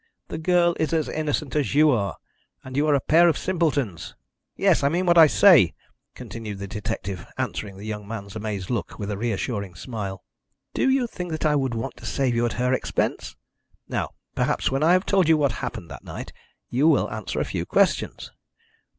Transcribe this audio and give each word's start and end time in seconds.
The 0.29 0.39
girl 0.39 0.75
is 0.79 0.93
as 0.93 1.07
innocent 1.07 1.55
as 1.55 1.75
you 1.75 1.91
are, 1.91 2.17
and 2.63 2.75
you 2.75 2.87
are 2.87 2.95
a 2.95 2.99
pair 2.99 3.27
of 3.29 3.37
simpletons! 3.37 4.15
Yes. 4.57 4.81
I 4.81 4.89
mean 4.89 5.05
what 5.05 5.19
I 5.19 5.27
say," 5.27 5.75
continued 6.15 6.57
the 6.57 6.67
detective, 6.67 7.27
answering 7.37 7.77
the 7.77 7.85
young 7.85 8.07
man's 8.07 8.35
amazed 8.35 8.71
look 8.71 8.97
with 8.97 9.11
a 9.11 9.17
reassuring 9.19 9.75
smile. 9.75 10.23
"Do 10.73 10.89
you 10.89 11.05
think 11.05 11.29
that 11.33 11.45
I 11.45 11.55
would 11.55 11.75
want 11.75 11.97
to 11.97 12.07
save 12.07 12.33
you 12.33 12.47
at 12.47 12.53
her 12.53 12.73
expense? 12.73 13.35
Now 13.87 14.09
perhaps, 14.33 14.71
when 14.71 14.81
I 14.81 14.93
have 14.93 15.05
told 15.05 15.29
you 15.29 15.37
what 15.37 15.51
happened 15.51 15.91
that 15.91 16.03
night, 16.03 16.33
you 16.71 16.87
will 16.87 17.07
answer 17.11 17.39
a 17.39 17.45
few 17.45 17.67
questions. 17.67 18.31